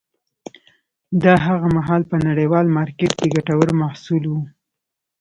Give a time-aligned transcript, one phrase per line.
[1.23, 4.33] دا هغه مهال په نړیوال مارکېت کې ګټور محصول و.